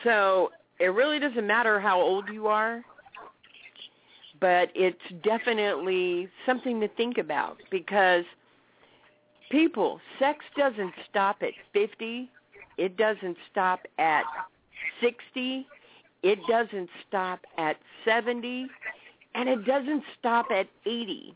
[0.04, 0.50] so
[0.82, 2.82] it really doesn't matter how old you are,
[4.40, 8.24] but it's definitely something to think about because
[9.48, 12.28] people, sex doesn't stop at 50.
[12.78, 14.24] It doesn't stop at
[15.00, 15.68] 60.
[16.24, 18.66] It doesn't stop at 70.
[19.36, 21.32] And it doesn't stop at 80.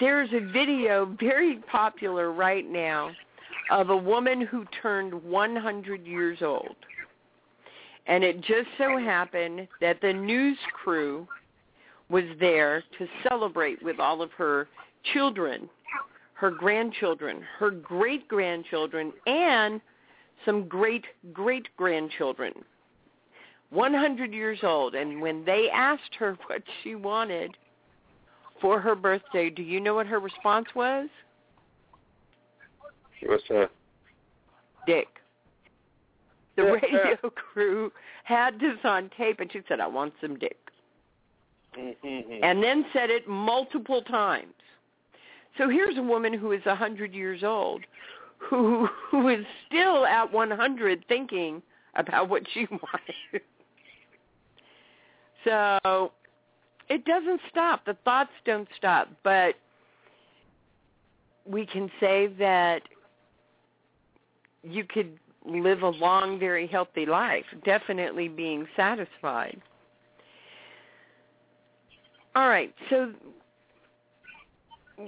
[0.00, 3.10] There's a video very popular right now
[3.70, 6.74] of a woman who turned 100 years old.
[8.08, 11.28] And it just so happened that the news crew
[12.08, 14.66] was there to celebrate with all of her
[15.12, 15.68] children,
[16.32, 19.80] her grandchildren, her great-grandchildren, and
[20.46, 22.54] some great-great-grandchildren.
[23.70, 24.94] 100 years old.
[24.94, 27.56] And when they asked her what she wanted
[28.62, 31.08] for her birthday, do you know what her response was?
[33.26, 33.64] What's that?
[33.64, 33.66] Uh,
[34.86, 35.08] Dick.
[36.58, 37.16] The radio
[37.52, 37.92] crew
[38.24, 40.58] had this on tape, and she said, I want some dick.
[41.78, 42.42] Mm-hmm.
[42.42, 44.54] And then said it multiple times.
[45.56, 47.84] So here's a woman who is a 100 years old
[48.38, 51.62] who who is still at 100 thinking
[51.94, 53.42] about what she wanted.
[55.44, 56.12] so
[56.88, 57.84] it doesn't stop.
[57.84, 59.54] The thoughts don't stop, but
[61.44, 62.82] we can say that
[64.62, 69.60] you could live a long, very healthy life, definitely being satisfied.
[72.34, 73.12] All right, so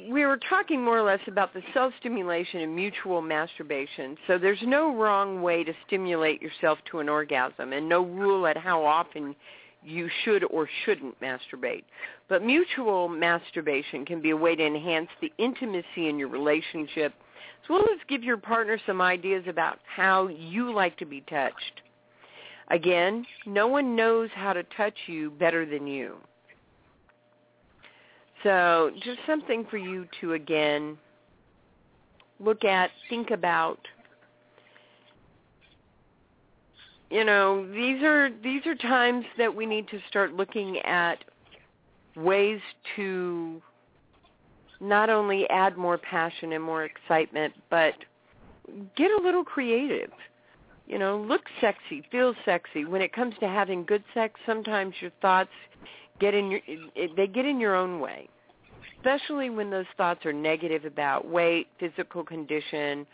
[0.08, 4.16] we were talking more or less about the self-stimulation and mutual masturbation.
[4.26, 8.56] So there's no wrong way to stimulate yourself to an orgasm and no rule at
[8.56, 9.34] how often
[9.82, 11.84] you should or shouldn't masturbate.
[12.28, 17.14] But mutual masturbation can be a way to enhance the intimacy in your relationship
[17.62, 21.82] as well as give your partner some ideas about how you like to be touched.
[22.70, 26.16] Again, no one knows how to touch you better than you.
[28.42, 30.96] So just something for you to, again,
[32.38, 33.78] look at, think about.
[37.10, 41.18] You know, these are these are times that we need to start looking at
[42.16, 42.60] ways
[42.96, 43.60] to
[44.80, 47.94] not only add more passion and more excitement, but
[48.96, 50.10] get a little creative.
[50.86, 52.84] You know, look sexy, feel sexy.
[52.84, 55.50] When it comes to having good sex, sometimes your thoughts
[56.18, 56.60] get in your
[57.16, 58.28] they get in your own way.
[58.96, 63.06] Especially when those thoughts are negative about weight, physical condition,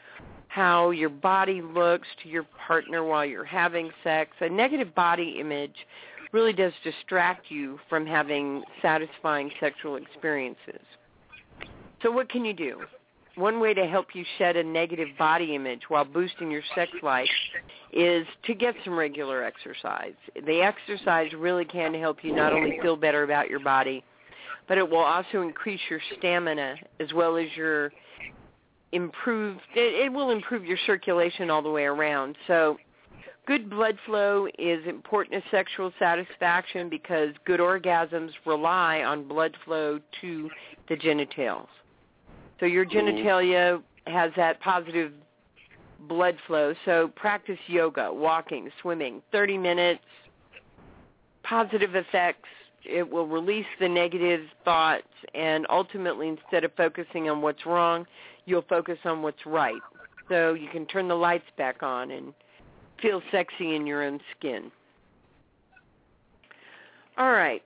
[0.49, 4.33] how your body looks to your partner while you're having sex.
[4.41, 5.77] A negative body image
[6.33, 10.81] really does distract you from having satisfying sexual experiences.
[12.07, 12.83] So what can you do?
[13.35, 17.29] One way to help you shed a negative body image while boosting your sex life
[17.93, 20.15] is to get some regular exercise.
[20.47, 24.05] The exercise really can help you not only feel better about your body,
[24.69, 27.91] but it will also increase your stamina as well as your
[28.93, 32.37] improve it, it will improve your circulation all the way around.
[32.47, 32.77] So
[33.49, 39.99] good blood flow is important to sexual satisfaction because good orgasms rely on blood flow
[40.21, 40.51] to
[40.89, 41.67] the genitals.
[42.61, 42.99] So your mm-hmm.
[42.99, 45.13] genitalia has that positive
[46.09, 46.75] blood flow.
[46.85, 50.05] So practice yoga, walking, swimming, 30 minutes,
[51.43, 52.49] positive effects.
[52.85, 58.07] It will release the negative thoughts and ultimately instead of focusing on what's wrong,
[58.45, 59.81] you'll focus on what's right.
[60.29, 62.33] So you can turn the lights back on and
[63.03, 64.71] feel sexy in your own skin.
[67.19, 67.63] All right.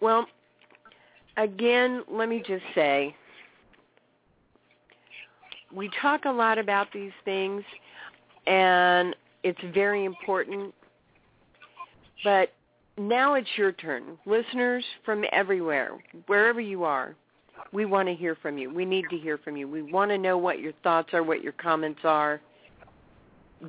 [0.00, 0.26] Well,
[1.36, 3.14] again, let me just say,
[5.74, 7.62] we talk a lot about these things,
[8.46, 10.74] and it's very important.
[12.22, 12.52] But
[12.98, 14.18] now it's your turn.
[14.26, 17.16] Listeners from everywhere, wherever you are,
[17.72, 18.72] we want to hear from you.
[18.72, 19.66] We need to hear from you.
[19.66, 22.40] We want to know what your thoughts are, what your comments are.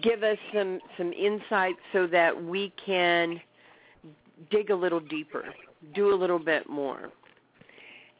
[0.01, 3.39] give us some some insight so that we can
[4.49, 5.45] dig a little deeper,
[5.93, 7.11] do a little bit more.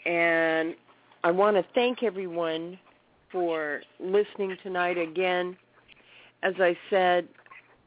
[0.05, 0.75] And
[1.23, 2.77] I want to thank everyone
[3.31, 5.57] for listening tonight again.
[6.43, 7.27] As I said,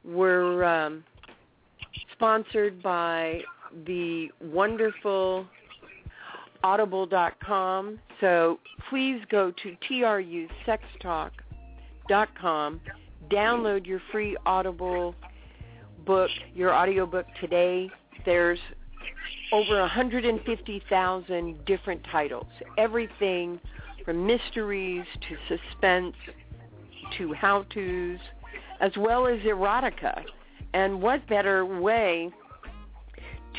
[0.04, 1.04] we're um,
[2.12, 3.42] sponsored by
[3.86, 5.46] the wonderful
[6.62, 7.98] audible.com.
[8.20, 8.58] So
[8.88, 12.80] please go to trusextalk.com,
[13.30, 15.14] download your free Audible
[16.06, 17.90] book, your audiobook today.
[18.24, 18.58] There's
[19.52, 22.46] over 150,000 different titles.
[22.78, 23.60] Everything
[24.04, 26.14] from mysteries to suspense
[27.18, 28.18] to how-tos,
[28.80, 30.22] as well as erotica.
[30.74, 32.30] And what better way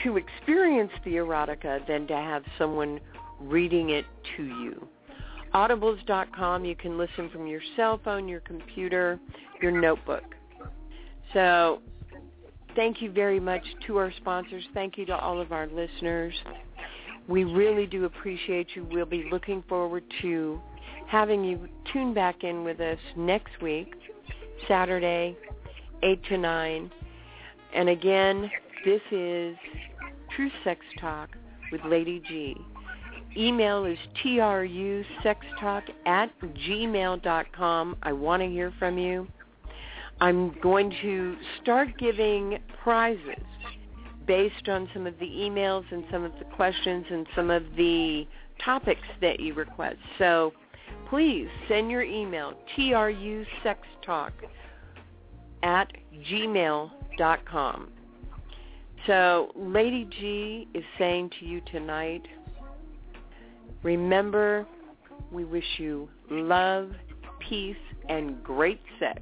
[0.03, 2.99] to experience the erotica than to have someone
[3.39, 4.87] reading it to you?
[5.53, 9.19] Audibles.com, you can listen from your cell phone, your computer,
[9.61, 10.35] your notebook.
[11.33, 11.81] So
[12.77, 14.63] thank you very much to our sponsors.
[14.73, 16.33] Thank you to all of our listeners.
[17.27, 18.87] We really do appreciate you.
[18.89, 20.61] We'll be looking forward to
[21.07, 23.93] having you tune back in with us next week,
[24.67, 25.35] Saturday,
[26.03, 26.91] 8 to 9.
[27.73, 28.49] And again,
[28.85, 29.57] this is
[30.35, 31.29] Tru Sex Talk
[31.71, 32.55] with Lady G.
[33.35, 37.95] Email is trusextalk at gmail.com.
[38.03, 39.27] I want to hear from you.
[40.19, 43.43] I'm going to start giving prizes
[44.25, 48.27] based on some of the emails and some of the questions and some of the
[48.63, 49.97] topics that you request.
[50.17, 50.53] So
[51.09, 54.31] please send your email, trusextalk
[55.63, 55.91] at
[56.29, 57.89] gmail.com.
[59.05, 62.27] So Lady G is saying to you tonight,
[63.83, 64.65] remember,
[65.31, 66.91] we wish you love,
[67.39, 67.75] peace,
[68.09, 69.21] and great sex.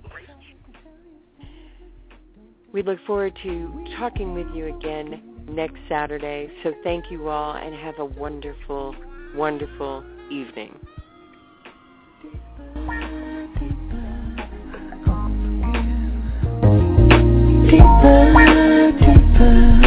[2.75, 6.51] We look forward to talking with you again next Saturday.
[6.61, 8.93] So thank you all and have a wonderful,
[9.33, 10.77] wonderful evening.
[17.71, 19.84] Deeper, deeper.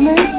[0.00, 0.38] me